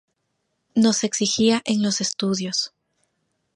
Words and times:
Nos 0.73 1.03
exigía 1.03 1.61
en 1.63 1.83
los 1.83 2.01
estudios. 2.01 2.73